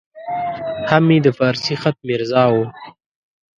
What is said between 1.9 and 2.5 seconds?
میرزا